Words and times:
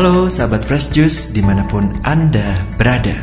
Halo 0.00 0.32
sahabat 0.32 0.64
Fresh 0.64 0.96
Juice 0.96 1.28
di 1.28 1.44
mana 1.44 1.60
pun 1.68 1.92
Anda 2.08 2.64
berada. 2.80 3.20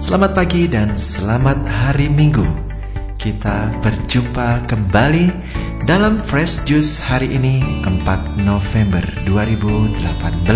Selamat 0.00 0.32
pagi 0.32 0.64
dan 0.64 0.96
selamat 0.96 1.60
hari 1.68 2.08
Minggu. 2.08 2.40
Kita 3.20 3.68
berjumpa 3.84 4.64
kembali 4.64 5.28
dalam 5.84 6.16
Fresh 6.24 6.64
Juice 6.64 7.04
hari 7.04 7.36
ini 7.36 7.60
4 7.84 8.00
November 8.40 9.04
2018 9.28 10.48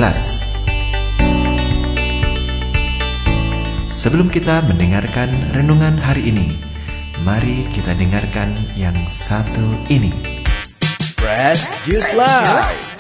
Sebelum 3.85 4.33
kita 4.33 4.65
mendengarkan 4.65 5.53
renungan 5.53 6.01
hari 6.01 6.33
ini 6.33 6.57
Mari 7.21 7.69
kita 7.69 7.93
dengarkan 7.93 8.73
yang 8.73 8.97
satu 9.05 9.77
ini. 9.93 10.41
Fresh 11.21 11.69
Juice 11.85 12.17
Live 12.17 12.98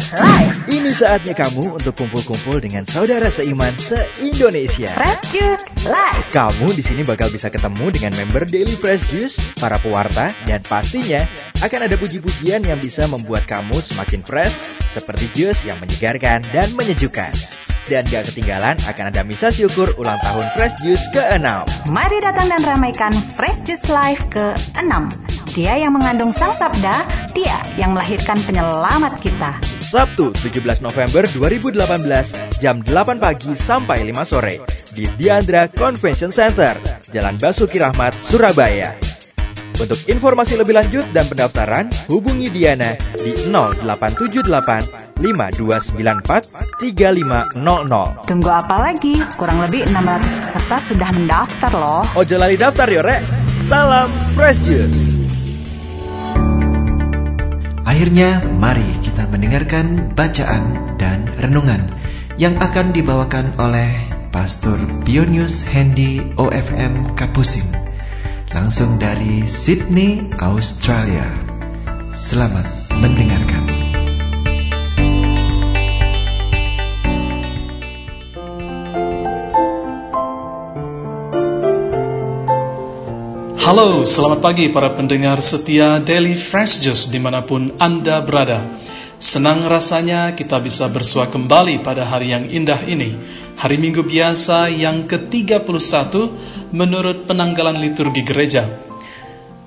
ini 0.72 0.88
saatnya 0.88 1.36
kamu 1.36 1.76
untuk 1.76 1.92
kumpul-kumpul 1.92 2.64
dengan 2.64 2.80
saudara 2.88 3.28
seiman 3.28 3.72
se-Indonesia. 3.76 4.88
Fresh 4.96 5.36
Juice 5.36 5.64
Live. 5.84 6.24
Kamu 6.32 6.72
di 6.72 6.80
sini 6.80 7.04
bakal 7.04 7.28
bisa 7.28 7.52
ketemu 7.52 7.92
dengan 7.92 8.16
member 8.16 8.48
Daily 8.48 8.72
Fresh 8.72 9.04
Juice, 9.12 9.36
para 9.60 9.76
pewarta, 9.76 10.32
dan 10.48 10.64
pastinya 10.64 11.20
akan 11.60 11.92
ada 11.92 11.96
puji-pujian 12.00 12.64
yang 12.64 12.80
bisa 12.80 13.04
membuat 13.04 13.44
kamu 13.44 13.76
semakin 13.84 14.24
fresh, 14.24 14.80
seperti 14.96 15.28
jus 15.36 15.58
yang 15.68 15.76
menyegarkan 15.76 16.40
dan 16.56 16.72
menyejukkan. 16.72 17.32
Dan 17.88 18.04
gak 18.09 18.32
ketinggalan 18.32 18.76
akan 18.84 19.04
ada 19.12 19.20
misa 19.24 19.48
syukur 19.48 19.92
ulang 19.96 20.20
tahun 20.20 20.45
Fresh 20.52 20.76
Juice 20.84 21.04
ke-6. 21.16 21.48
Mari 21.88 22.20
datang 22.20 22.48
dan 22.52 22.60
ramaikan 22.64 23.12
Fresh 23.12 23.64
Juice 23.64 23.88
Live 23.88 24.24
ke-6. 24.28 24.92
Dia 25.56 25.80
yang 25.80 25.96
mengandung 25.96 26.32
sang 26.36 26.52
sabda, 26.52 27.04
dia 27.32 27.56
yang 27.80 27.96
melahirkan 27.96 28.36
penyelamat 28.45 29.16
kita. 29.24 29.68
Sabtu 29.88 30.36
17 30.36 30.84
November 30.84 31.24
2018 31.24 32.60
jam 32.60 32.84
8 32.84 33.16
pagi 33.16 33.56
sampai 33.56 34.04
5 34.04 34.20
sore 34.28 34.60
di 34.92 35.08
Diandra 35.16 35.64
Convention 35.72 36.28
Center, 36.28 36.76
Jalan 37.08 37.40
Basuki 37.40 37.80
Rahmat, 37.80 38.12
Surabaya. 38.12 38.92
Untuk 39.80 39.96
informasi 40.04 40.60
lebih 40.60 40.76
lanjut 40.76 41.09
dan 41.16 41.24
pendaftaran, 41.24 41.88
hubungi 42.12 42.52
Diana 42.52 42.92
di 43.16 43.32
0878 43.48 45.16
5294 45.24 46.84
3500. 46.84 48.28
Tunggu 48.28 48.50
apa 48.52 48.92
lagi? 48.92 49.16
Kurang 49.40 49.64
lebih 49.64 49.88
600 49.88 50.20
peserta 50.36 50.76
sudah 50.84 51.09
mendaftar 51.16 51.72
loh. 51.72 52.04
Ojo 52.12 52.36
lali 52.36 52.60
daftar 52.60 52.92
yo, 52.92 53.00
Rek. 53.00 53.24
Salam 53.64 54.12
Fresh 54.36 54.60
Juice. 54.68 55.18
Akhirnya, 57.99 58.38
mari 58.54 58.87
kita 59.02 59.27
mendengarkan 59.27 60.15
bacaan 60.15 60.95
dan 61.02 61.27
renungan 61.35 61.91
yang 62.38 62.55
akan 62.63 62.95
dibawakan 62.95 63.59
oleh 63.59 63.90
Pastor 64.31 64.78
Pionius 65.03 65.66
Hendy 65.66 66.22
OFM 66.38 67.19
Kapusing, 67.19 67.66
langsung 68.55 69.03
dari 69.03 69.50
Sydney, 69.50 70.31
Australia. 70.38 71.27
Selamat 72.15 72.71
mendengarkan. 73.03 73.28
Halo, 83.69 84.00
selamat 84.00 84.41
pagi 84.41 84.72
para 84.72 84.97
pendengar 84.97 85.44
setia 85.44 86.00
Daily 86.00 86.33
Fresh 86.33 86.81
Juice 86.81 87.12
di 87.12 87.21
mana 87.21 87.44
pun 87.44 87.77
Anda 87.77 88.25
berada. 88.25 88.65
Senang 89.21 89.61
rasanya 89.69 90.33
kita 90.33 90.56
bisa 90.56 90.88
bersua 90.88 91.28
kembali 91.28 91.84
pada 91.84 92.09
hari 92.09 92.33
yang 92.33 92.49
indah 92.49 92.81
ini, 92.89 93.12
hari 93.61 93.77
Minggu 93.77 94.09
biasa 94.09 94.73
yang 94.73 95.05
ke-31 95.05 95.69
menurut 96.73 97.28
penanggalan 97.28 97.77
liturgi 97.77 98.25
gereja. 98.25 98.65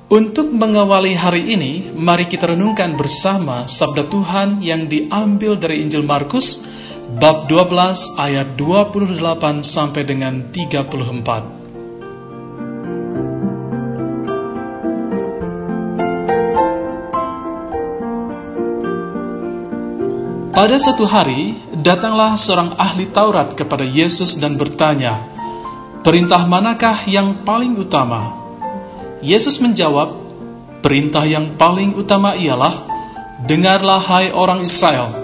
Untuk 0.09 0.49
mengawali 0.49 1.13
hari 1.13 1.53
ini, 1.53 1.93
mari 1.93 2.25
kita 2.25 2.57
renungkan 2.57 2.97
bersama 2.97 3.69
sabda 3.69 4.09
Tuhan 4.09 4.65
yang 4.65 4.89
diambil 4.89 5.61
dari 5.61 5.77
Injil 5.77 6.01
Markus 6.01 6.65
bab 7.21 7.45
12 7.45 8.17
ayat 8.17 8.57
28 8.57 9.61
sampai 9.61 10.01
dengan 10.09 10.49
34. 10.49 11.60
Pada 20.51 20.75
suatu 20.75 21.07
hari, 21.07 21.55
datanglah 21.71 22.35
seorang 22.35 22.75
ahli 22.75 23.07
Taurat 23.07 23.55
kepada 23.55 23.87
Yesus 23.87 24.35
dan 24.35 24.59
bertanya, 24.59 25.23
"Perintah 26.03 26.43
manakah 26.43 27.07
yang 27.07 27.47
paling 27.47 27.79
utama?" 27.79 28.35
Yesus 29.23 29.63
menjawab, 29.63 30.11
"Perintah 30.83 31.23
yang 31.23 31.55
paling 31.55 31.95
utama 31.95 32.35
ialah: 32.35 32.83
Dengarlah, 33.47 34.03
hai 34.03 34.35
orang 34.35 34.67
Israel, 34.67 35.15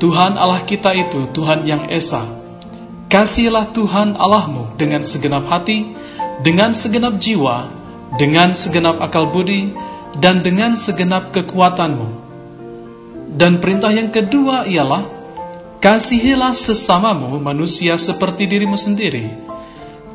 Tuhan 0.00 0.40
Allah 0.40 0.64
kita 0.64 0.96
itu 0.96 1.28
Tuhan 1.36 1.68
yang 1.68 1.84
esa. 1.92 2.24
Kasihilah 3.12 3.76
Tuhan 3.76 4.16
Allahmu 4.16 4.72
dengan 4.80 5.04
segenap 5.04 5.52
hati, 5.52 5.92
dengan 6.40 6.72
segenap 6.72 7.20
jiwa, 7.20 7.68
dengan 8.16 8.56
segenap 8.56 9.04
akal 9.04 9.28
budi, 9.28 9.76
dan 10.16 10.40
dengan 10.40 10.80
segenap 10.80 11.28
kekuatanmu." 11.36 12.21
Dan 13.32 13.64
perintah 13.64 13.88
yang 13.88 14.12
kedua 14.12 14.68
ialah 14.68 15.08
kasihilah 15.80 16.52
sesamamu 16.52 17.40
manusia 17.40 17.96
seperti 17.96 18.44
dirimu 18.44 18.76
sendiri. 18.76 19.32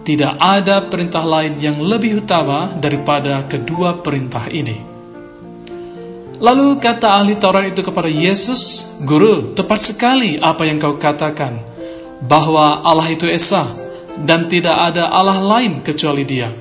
Tidak 0.06 0.40
ada 0.40 0.88
perintah 0.88 1.26
lain 1.26 1.58
yang 1.60 1.82
lebih 1.82 2.24
utama 2.24 2.72
daripada 2.78 3.44
kedua 3.44 4.00
perintah 4.00 4.48
ini. 4.48 4.80
Lalu 6.38 6.78
kata 6.78 7.18
ahli 7.18 7.36
Taurat 7.42 7.74
itu 7.74 7.82
kepada 7.82 8.06
Yesus, 8.08 8.94
Guru, 9.02 9.58
tepat 9.58 9.82
sekali 9.82 10.38
apa 10.38 10.70
yang 10.70 10.78
kau 10.78 10.96
katakan, 10.96 11.58
bahwa 12.22 12.86
Allah 12.86 13.10
itu 13.10 13.26
Esa, 13.26 13.66
dan 14.22 14.46
tidak 14.46 14.78
ada 14.94 15.10
Allah 15.10 15.42
lain 15.42 15.82
kecuali 15.82 16.24
dia. 16.24 16.54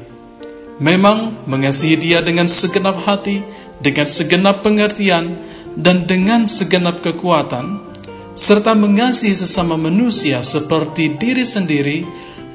Memang 0.81 1.45
mengasihi 1.45 1.97
dia 2.01 2.19
dengan 2.25 2.49
segenap 2.49 3.05
hati, 3.05 3.45
dengan 3.79 4.09
segenap 4.09 4.65
pengertian, 4.65 5.46
dan 5.77 6.09
dengan 6.09 6.49
segenap 6.49 7.05
kekuatan, 7.05 7.85
serta 8.33 8.73
mengasihi 8.73 9.37
sesama 9.37 9.77
manusia 9.77 10.41
seperti 10.41 11.21
diri 11.21 11.45
sendiri, 11.45 12.05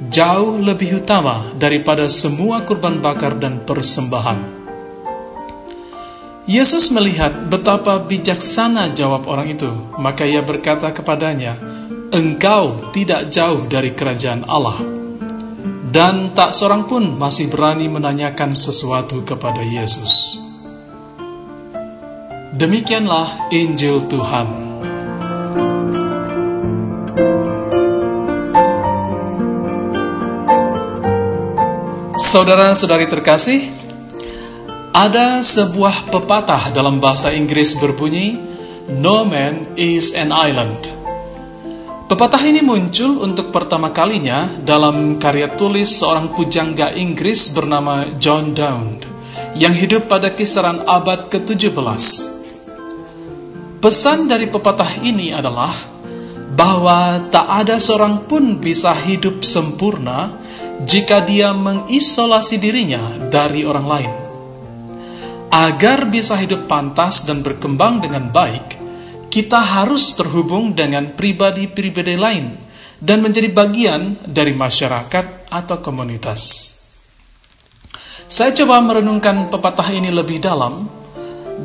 jauh 0.09 0.57
lebih 0.57 1.05
utama 1.05 1.53
daripada 1.57 2.09
semua 2.09 2.65
kurban 2.65 2.97
bakar 2.97 3.37
dan 3.37 3.61
persembahan. 3.61 4.61
Yesus 6.49 6.89
melihat 6.89 7.47
betapa 7.53 8.01
bijaksana 8.01 8.97
jawab 8.97 9.29
orang 9.29 9.53
itu, 9.53 9.69
maka 10.01 10.25
ia 10.25 10.41
berkata 10.41 10.89
kepadanya, 10.89 11.53
"Engkau 12.09 12.89
tidak 12.89 13.29
jauh 13.29 13.69
dari 13.69 13.93
kerajaan 13.93 14.49
Allah." 14.49 14.81
Dan 15.91 16.33
tak 16.33 16.55
seorang 16.55 16.89
pun 16.89 17.03
masih 17.19 17.51
berani 17.51 17.85
menanyakan 17.91 18.57
sesuatu 18.57 19.21
kepada 19.21 19.61
Yesus. 19.61 20.39
Demikianlah 22.51 23.47
Injil 23.56 24.12
Tuhan. 24.12 24.47
Saudara-saudari 32.19 33.07
terkasih, 33.07 33.72
ada 34.91 35.39
sebuah 35.39 36.12
pepatah 36.12 36.75
dalam 36.75 37.00
bahasa 37.00 37.31
Inggris 37.31 37.71
berbunyi, 37.80 38.36
No 39.00 39.24
man 39.24 39.80
is 39.80 40.12
an 40.12 40.36
island. 40.36 40.92
Pepatah 42.12 42.44
ini 42.44 42.59
muncul 42.59 43.24
untuk 43.24 43.56
pertama 43.56 43.95
kalinya 43.95 44.59
dalam 44.59 45.24
karya 45.24 45.56
tulis 45.56 45.88
seorang 45.88 46.36
pujangga 46.36 47.00
Inggris 47.00 47.56
bernama 47.56 48.12
John 48.19 48.51
Dowd 48.51 49.07
yang 49.56 49.71
hidup 49.71 50.12
pada 50.12 50.36
kisaran 50.36 50.83
abad 50.83 51.31
ke-17. 51.31 52.40
Pesan 53.81 54.30
dari 54.30 54.45
pepatah 54.45 55.01
ini 55.01 55.33
adalah 55.33 55.74
bahwa 56.54 57.18
tak 57.33 57.66
ada 57.66 57.81
seorang 57.81 58.30
pun 58.30 58.62
bisa 58.62 58.94
hidup 58.94 59.42
sempurna 59.42 60.38
jika 60.86 61.25
dia 61.25 61.50
mengisolasi 61.50 62.62
dirinya 62.62 63.18
dari 63.33 63.66
orang 63.66 63.88
lain. 63.89 64.12
Agar 65.50 66.06
bisa 66.13 66.38
hidup 66.38 66.69
pantas 66.69 67.25
dan 67.25 67.42
berkembang 67.42 68.06
dengan 68.06 68.30
baik, 68.30 68.78
kita 69.33 69.57
harus 69.57 70.13
terhubung 70.13 70.77
dengan 70.77 71.18
pribadi-pribadi 71.18 72.22
lain 72.22 72.54
dan 73.01 73.25
menjadi 73.25 73.50
bagian 73.50 74.22
dari 74.30 74.54
masyarakat 74.54 75.50
atau 75.50 75.77
komunitas. 75.81 76.69
Saya 78.30 78.54
coba 78.54 78.77
merenungkan 78.86 79.50
pepatah 79.50 79.89
ini 79.89 80.13
lebih 80.13 80.38
dalam 80.38 81.00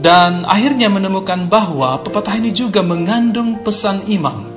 dan 0.01 0.45
akhirnya 0.45 0.93
menemukan 0.93 1.49
bahwa 1.49 2.01
pepatah 2.05 2.37
ini 2.37 2.53
juga 2.53 2.85
mengandung 2.85 3.65
pesan 3.65 4.05
iman 4.21 4.57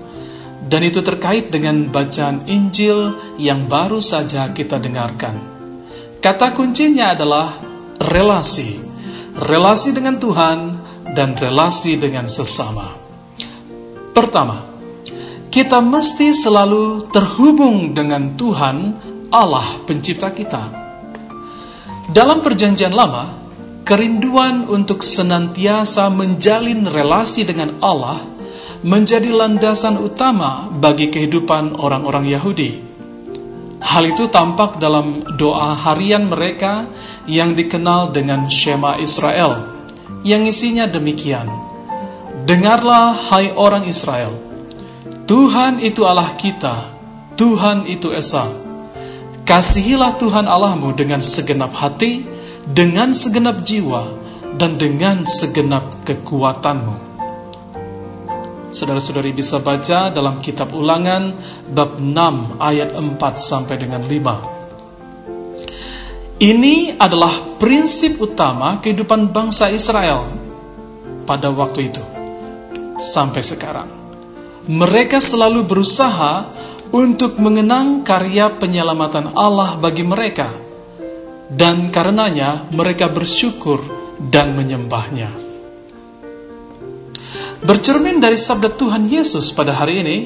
dan 0.69 0.85
itu 0.85 1.01
terkait 1.01 1.49
dengan 1.49 1.89
bacaan 1.89 2.45
Injil 2.45 3.17
yang 3.41 3.65
baru 3.65 3.97
saja 3.97 4.53
kita 4.53 4.77
dengarkan. 4.77 5.41
Kata 6.21 6.53
kuncinya 6.53 7.15
adalah 7.17 7.57
relasi, 7.97 8.77
relasi 9.39 9.95
dengan 9.95 10.21
Tuhan 10.21 10.57
dan 11.15 11.33
relasi 11.33 11.97
dengan 11.97 12.29
sesama. 12.29 12.91
Pertama, 14.13 14.67
kita 15.49 15.81
mesti 15.81 16.29
selalu 16.29 17.09
terhubung 17.09 17.97
dengan 17.97 18.37
Tuhan, 18.37 18.77
Allah 19.33 19.65
Pencipta 19.87 20.29
kita. 20.29 20.63
Dalam 22.13 22.45
Perjanjian 22.45 22.93
Lama, 22.93 23.38
kerinduan 23.89 24.69
untuk 24.69 25.01
senantiasa 25.01 26.13
menjalin 26.13 26.85
relasi 26.85 27.41
dengan 27.41 27.81
Allah 27.81 28.21
menjadi 28.85 29.33
landasan 29.33 29.97
utama 29.97 30.69
bagi 30.69 31.09
kehidupan 31.09 31.73
orang-orang 31.73 32.29
Yahudi. 32.29 32.85
Hal 33.81 34.05
itu 34.05 34.29
tampak 34.29 34.77
dalam 34.77 35.25
doa 35.41 35.73
harian 35.73 36.29
mereka 36.29 36.85
yang 37.25 37.57
dikenal 37.57 38.13
dengan 38.13 38.45
Shema 38.45 39.01
Israel, 39.01 39.65
yang 40.21 40.45
isinya 40.45 40.85
demikian: 40.85 41.49
"Dengarlah, 42.45 43.33
hai 43.33 43.49
orang 43.57 43.89
Israel, 43.89 44.37
Tuhan 45.25 45.81
itu 45.81 46.05
Allah 46.05 46.29
kita, 46.37 46.93
Tuhan 47.33 47.89
itu 47.89 48.13
Esa. 48.13 48.53
Kasihilah 49.49 50.13
Tuhan 50.21 50.45
Allahmu 50.45 50.93
dengan 50.93 51.25
segenap 51.25 51.73
hati." 51.73 52.28
Dengan 52.69 53.17
segenap 53.17 53.65
jiwa 53.65 54.13
dan 54.61 54.77
dengan 54.77 55.25
segenap 55.25 56.05
kekuatanmu. 56.05 57.09
Saudara-saudari 58.69 59.33
bisa 59.33 59.57
baca 59.57 60.13
dalam 60.13 60.37
kitab 60.37 60.77
ulangan 60.77 61.33
bab 61.73 61.97
6 61.97 62.61
ayat 62.61 62.93
4 62.93 63.17
sampai 63.41 63.81
dengan 63.81 64.05
5. 64.05 66.37
Ini 66.39 66.95
adalah 67.01 67.57
prinsip 67.57 68.21
utama 68.21 68.77
kehidupan 68.77 69.33
bangsa 69.33 69.73
Israel 69.73 70.29
pada 71.25 71.49
waktu 71.49 71.89
itu 71.89 72.05
sampai 73.01 73.41
sekarang. 73.41 73.89
Mereka 74.69 75.17
selalu 75.17 75.65
berusaha 75.65 76.45
untuk 76.93 77.41
mengenang 77.41 78.05
karya 78.05 78.53
penyelamatan 78.53 79.33
Allah 79.33 79.81
bagi 79.81 80.05
mereka 80.05 80.68
dan 81.49 81.89
karenanya 81.89 82.69
mereka 82.69 83.09
bersyukur 83.09 83.81
dan 84.21 84.53
menyembahnya. 84.53 85.33
Bercermin 87.59 88.23
dari 88.23 88.39
sabda 88.39 88.71
Tuhan 88.71 89.09
Yesus 89.09 89.51
pada 89.51 89.75
hari 89.75 89.99
ini, 89.99 90.17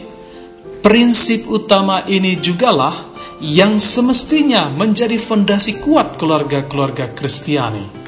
prinsip 0.83 1.49
utama 1.49 2.05
ini 2.05 2.37
jugalah 2.37 3.09
yang 3.41 3.81
semestinya 3.81 4.69
menjadi 4.69 5.17
fondasi 5.17 5.81
kuat 5.81 6.19
keluarga-keluarga 6.21 7.15
Kristiani. 7.17 8.03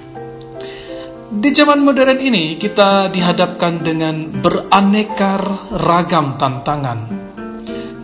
Di 1.35 1.49
zaman 1.51 1.81
modern 1.81 2.21
ini 2.21 2.55
kita 2.55 3.09
dihadapkan 3.09 3.81
dengan 3.81 4.29
beraneka 4.29 5.41
ragam 5.73 6.37
tantangan. 6.37 6.99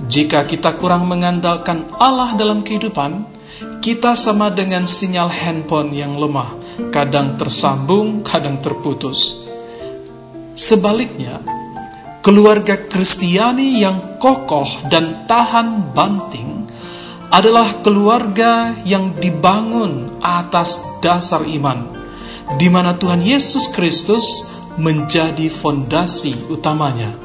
Jika 0.10 0.44
kita 0.44 0.76
kurang 0.76 1.08
mengandalkan 1.08 1.88
Allah 1.96 2.36
dalam 2.36 2.66
kehidupan, 2.66 3.41
kita 3.82 4.14
sama 4.14 4.54
dengan 4.54 4.86
sinyal 4.86 5.34
handphone 5.34 5.90
yang 5.98 6.14
lemah, 6.14 6.54
kadang 6.94 7.34
tersambung, 7.34 8.22
kadang 8.22 8.62
terputus. 8.62 9.42
Sebaliknya, 10.54 11.42
keluarga 12.22 12.78
Kristiani 12.78 13.82
yang 13.82 14.22
kokoh 14.22 14.86
dan 14.86 15.26
tahan 15.26 15.98
banting 15.98 16.70
adalah 17.34 17.82
keluarga 17.82 18.70
yang 18.86 19.18
dibangun 19.18 20.22
atas 20.22 21.02
dasar 21.02 21.42
iman, 21.50 21.90
di 22.62 22.70
mana 22.70 22.94
Tuhan 22.94 23.26
Yesus 23.26 23.66
Kristus 23.74 24.46
menjadi 24.78 25.50
fondasi 25.50 26.54
utamanya. 26.54 27.18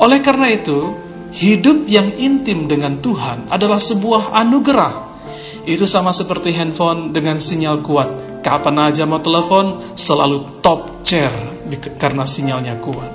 Oleh 0.00 0.24
karena 0.24 0.48
itu, 0.48 1.07
Hidup 1.28 1.84
yang 1.84 2.08
intim 2.16 2.64
dengan 2.64 2.98
Tuhan 3.04 3.52
adalah 3.52 3.76
sebuah 3.76 4.32
anugerah. 4.32 4.94
Itu 5.68 5.84
sama 5.84 6.08
seperti 6.08 6.56
handphone 6.56 7.12
dengan 7.12 7.36
sinyal 7.36 7.84
kuat. 7.84 8.40
Kapan 8.40 8.88
aja 8.88 9.04
mau 9.04 9.20
telepon, 9.20 9.92
selalu 9.92 10.64
top 10.64 11.04
chair 11.04 11.28
karena 12.00 12.24
sinyalnya 12.24 12.80
kuat. 12.80 13.12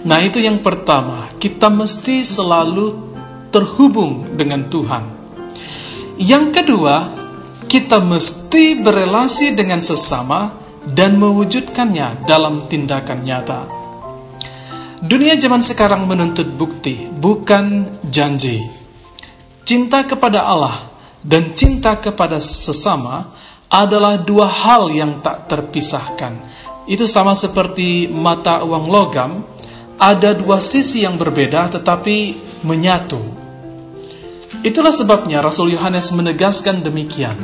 Nah 0.00 0.16
itu 0.24 0.40
yang 0.40 0.64
pertama, 0.64 1.28
kita 1.36 1.68
mesti 1.68 2.24
selalu 2.24 3.12
terhubung 3.52 4.32
dengan 4.32 4.64
Tuhan. 4.64 5.04
Yang 6.16 6.44
kedua, 6.56 6.94
kita 7.68 8.00
mesti 8.00 8.80
berelasi 8.80 9.52
dengan 9.52 9.84
sesama 9.84 10.56
dan 10.88 11.20
mewujudkannya 11.20 12.24
dalam 12.24 12.64
tindakan 12.64 13.20
nyata. 13.20 13.79
Dunia 15.00 15.32
zaman 15.40 15.64
sekarang 15.64 16.04
menuntut 16.04 16.44
bukti, 16.60 17.08
bukan 17.08 17.88
janji. 18.12 18.60
Cinta 19.64 20.04
kepada 20.04 20.44
Allah 20.44 20.76
dan 21.24 21.56
cinta 21.56 21.96
kepada 21.96 22.36
sesama 22.36 23.32
adalah 23.72 24.20
dua 24.20 24.44
hal 24.44 24.92
yang 24.92 25.24
tak 25.24 25.48
terpisahkan. 25.48 26.36
Itu 26.84 27.08
sama 27.08 27.32
seperti 27.32 28.12
mata 28.12 28.60
uang 28.60 28.84
logam, 28.92 29.40
ada 29.96 30.36
dua 30.36 30.60
sisi 30.60 31.00
yang 31.08 31.16
berbeda 31.16 31.80
tetapi 31.80 32.36
menyatu. 32.68 33.24
Itulah 34.60 34.92
sebabnya 34.92 35.40
Rasul 35.40 35.72
Yohanes 35.80 36.12
menegaskan 36.12 36.84
demikian. 36.84 37.40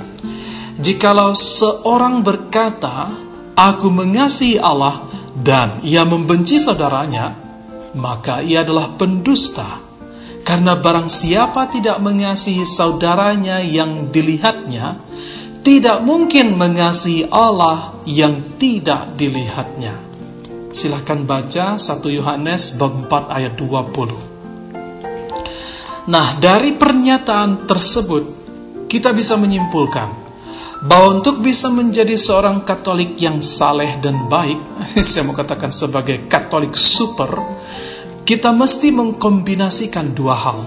Jikalau 0.77 1.33
seorang 1.33 2.21
berkata, 2.21 3.17
"Aku 3.57 3.89
mengasihi 3.89 4.61
Allah," 4.61 5.09
dan 5.33 5.81
ia 5.81 6.05
membenci 6.05 6.61
saudaranya, 6.61 7.46
maka 7.95 8.43
ia 8.43 8.67
adalah 8.67 8.99
pendusta. 8.99 9.85
Karena 10.47 10.79
barang 10.79 11.11
siapa 11.11 11.67
tidak 11.71 11.99
mengasihi 12.03 12.63
saudaranya 12.67 13.59
yang 13.63 14.11
dilihatnya, 14.15 14.99
tidak 15.67 16.03
mungkin 16.07 16.55
mengasihi 16.55 17.27
Allah 17.31 17.99
yang 18.07 18.55
tidak 18.55 19.19
dilihatnya. 19.19 19.99
Silahkan 20.71 21.27
baca 21.27 21.75
1 21.75 21.83
Yohanes 22.15 22.79
bab 22.79 22.95
4 23.11 23.35
ayat 23.35 23.59
20. 23.59 24.37
Nah, 26.07 26.39
dari 26.39 26.79
pernyataan 26.79 27.67
tersebut, 27.67 28.25
kita 28.87 29.11
bisa 29.11 29.35
menyimpulkan 29.35 30.27
bahwa 30.87 31.19
untuk 31.19 31.43
bisa 31.43 31.67
menjadi 31.73 32.15
seorang 32.15 32.63
Katolik 32.63 33.19
yang 33.19 33.43
saleh 33.43 33.99
dan 33.99 34.31
baik, 34.31 34.61
saya 35.03 35.27
mau 35.27 35.35
katakan 35.35 35.75
sebagai 35.75 36.31
Katolik 36.31 36.79
super, 36.79 37.56
kita 38.27 38.51
mesti 38.51 38.91
mengkombinasikan 38.91 40.11
dua 40.11 40.35
hal, 40.35 40.67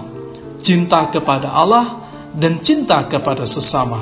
cinta 0.64 1.04
kepada 1.12 1.52
Allah 1.52 2.08
dan 2.32 2.56
cinta 2.64 3.04
kepada 3.04 3.44
sesama. 3.44 4.00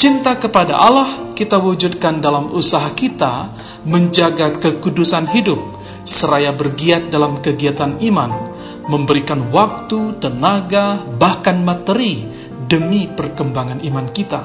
Cinta 0.00 0.32
kepada 0.40 0.80
Allah 0.80 1.36
kita 1.36 1.60
wujudkan 1.60 2.24
dalam 2.24 2.48
usaha 2.56 2.88
kita 2.96 3.52
menjaga 3.84 4.56
kekudusan 4.56 5.28
hidup, 5.28 5.60
seraya 6.08 6.56
bergiat 6.56 7.12
dalam 7.12 7.44
kegiatan 7.44 8.00
iman, 8.00 8.56
memberikan 8.88 9.52
waktu, 9.52 10.16
tenaga, 10.16 11.04
bahkan 11.20 11.60
materi 11.60 12.24
demi 12.64 13.04
perkembangan 13.12 13.84
iman 13.84 14.08
kita. 14.08 14.40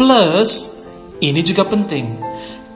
Plus, 0.00 0.80
ini 1.20 1.44
juga 1.44 1.68
penting, 1.68 2.08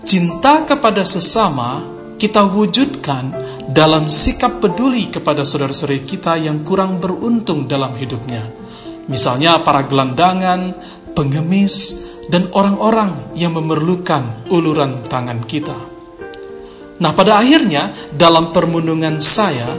cinta 0.04 0.60
kepada 0.68 1.08
sesama 1.08 1.80
kita 2.20 2.46
wujudkan 2.46 3.32
dalam 3.70 4.10
sikap 4.10 4.58
peduli 4.58 5.06
kepada 5.12 5.46
saudara-saudari 5.46 6.02
kita 6.02 6.34
yang 6.40 6.66
kurang 6.66 6.98
beruntung 6.98 7.70
dalam 7.70 7.94
hidupnya. 7.94 8.50
Misalnya 9.06 9.62
para 9.62 9.86
gelandangan, 9.86 10.74
pengemis, 11.14 12.08
dan 12.30 12.50
orang-orang 12.54 13.34
yang 13.34 13.54
memerlukan 13.54 14.46
uluran 14.50 15.02
tangan 15.06 15.42
kita. 15.42 15.74
Nah, 17.02 17.10
pada 17.18 17.42
akhirnya 17.42 17.92
dalam 18.14 18.54
permundungan 18.54 19.18
saya, 19.18 19.74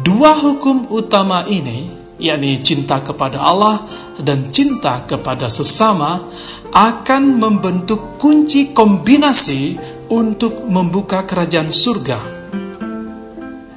dua 0.00 0.32
hukum 0.40 0.88
utama 0.88 1.44
ini, 1.44 1.92
yakni 2.16 2.64
cinta 2.64 3.04
kepada 3.04 3.44
Allah 3.44 3.84
dan 4.16 4.48
cinta 4.48 5.04
kepada 5.04 5.52
sesama, 5.52 6.32
akan 6.72 7.36
membentuk 7.36 8.16
kunci 8.16 8.72
kombinasi 8.72 9.76
untuk 10.08 10.64
membuka 10.64 11.28
kerajaan 11.28 11.68
surga. 11.68 12.35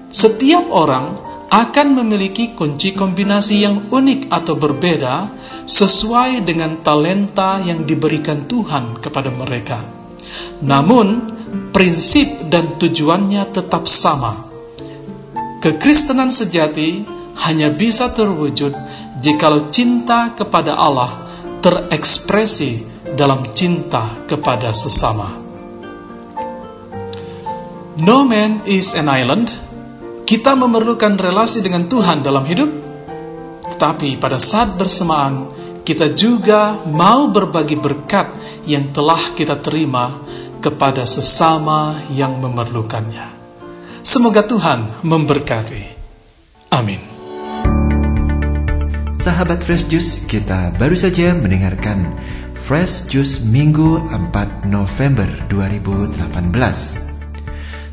Setiap 0.10 0.74
orang 0.74 1.30
akan 1.50 1.88
memiliki 2.02 2.54
kunci 2.54 2.94
kombinasi 2.94 3.66
yang 3.66 3.90
unik 3.90 4.30
atau 4.30 4.54
berbeda 4.58 5.34
sesuai 5.66 6.46
dengan 6.46 6.82
talenta 6.86 7.58
yang 7.62 7.86
diberikan 7.86 8.46
Tuhan 8.46 9.02
kepada 9.02 9.34
mereka. 9.34 9.82
Namun, 10.62 11.38
prinsip 11.74 12.50
dan 12.50 12.78
tujuannya 12.78 13.50
tetap 13.50 13.90
sama. 13.90 14.50
Kekristenan 15.62 16.30
sejati 16.30 17.06
hanya 17.46 17.74
bisa 17.74 18.14
terwujud 18.14 18.74
jikalau 19.22 19.70
cinta 19.74 20.34
kepada 20.38 20.78
Allah 20.78 21.12
terekspresi 21.60 22.86
dalam 23.18 23.44
cinta 23.58 24.26
kepada 24.30 24.72
sesama. 24.72 25.28
No 28.00 28.24
man 28.24 28.64
is 28.64 28.96
an 28.96 29.12
island. 29.12 29.69
Kita 30.30 30.54
memerlukan 30.54 31.18
relasi 31.18 31.58
dengan 31.58 31.90
Tuhan 31.90 32.22
dalam 32.22 32.46
hidup, 32.46 32.70
tetapi 33.66 34.22
pada 34.22 34.38
saat 34.38 34.78
bersamaan 34.78 35.50
kita 35.82 36.14
juga 36.14 36.78
mau 36.86 37.34
berbagi 37.34 37.74
berkat 37.74 38.30
yang 38.70 38.94
telah 38.94 39.34
kita 39.34 39.58
terima 39.58 40.22
kepada 40.62 41.02
sesama 41.10 41.98
yang 42.14 42.38
memerlukannya. 42.38 43.26
Semoga 44.06 44.46
Tuhan 44.46 45.02
memberkati. 45.02 45.98
Amin. 46.78 47.02
Sahabat 49.18 49.66
Fresh 49.66 49.90
Juice, 49.90 50.30
kita 50.30 50.78
baru 50.78 50.94
saja 50.94 51.34
mendengarkan 51.34 52.14
Fresh 52.54 53.10
Juice 53.10 53.42
Minggu 53.50 53.98
4 54.14 54.70
November 54.70 55.26
2018. 55.50 57.09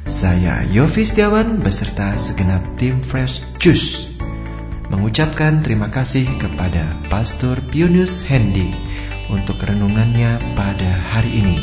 Saya 0.06 0.62
Yofi 0.70 1.02
Setiawan 1.02 1.58
beserta 1.58 2.14
segenap 2.14 2.62
tim 2.78 3.02
Fresh 3.02 3.42
Juice 3.58 4.14
mengucapkan 4.86 5.66
terima 5.66 5.90
kasih 5.90 6.30
kepada 6.38 6.94
Pastor 7.10 7.58
Pionius 7.74 8.22
Hendy 8.22 8.70
untuk 9.26 9.58
renungannya 9.58 10.54
pada 10.54 10.94
hari 11.10 11.42
ini. 11.42 11.58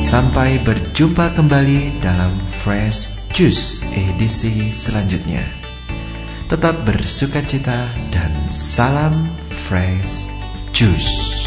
Sampai 0.00 0.56
berjumpa 0.64 1.36
kembali 1.36 2.00
dalam 2.00 2.40
Fresh 2.64 3.28
Juice 3.36 3.84
edisi 3.92 4.72
selanjutnya. 4.72 5.44
Tetap 6.48 6.88
bersuka 6.88 7.44
cita 7.44 7.92
dan 8.08 8.32
salam 8.48 9.36
Fresh 9.52 10.32
Juice. 10.72 11.39